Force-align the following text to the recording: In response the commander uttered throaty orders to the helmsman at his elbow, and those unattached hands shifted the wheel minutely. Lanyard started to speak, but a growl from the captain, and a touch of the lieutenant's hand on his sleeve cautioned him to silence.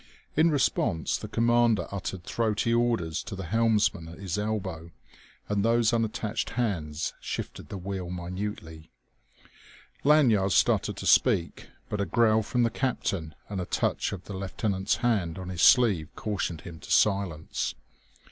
In 0.35 0.49
response 0.49 1.15
the 1.15 1.27
commander 1.27 1.87
uttered 1.91 2.23
throaty 2.23 2.73
orders 2.73 3.21
to 3.21 3.35
the 3.35 3.45
helmsman 3.45 4.07
at 4.07 4.17
his 4.17 4.35
elbow, 4.35 4.89
and 5.47 5.63
those 5.63 5.93
unattached 5.93 6.49
hands 6.57 7.13
shifted 7.21 7.69
the 7.69 7.77
wheel 7.77 8.09
minutely. 8.09 8.89
Lanyard 10.03 10.53
started 10.53 10.97
to 10.97 11.05
speak, 11.05 11.67
but 11.87 12.01
a 12.01 12.05
growl 12.05 12.41
from 12.41 12.63
the 12.63 12.71
captain, 12.71 13.35
and 13.47 13.61
a 13.61 13.65
touch 13.65 14.11
of 14.11 14.23
the 14.23 14.33
lieutenant's 14.33 14.95
hand 15.05 15.37
on 15.37 15.49
his 15.49 15.61
sleeve 15.61 16.09
cautioned 16.15 16.61
him 16.61 16.79
to 16.79 16.89
silence. 16.89 17.75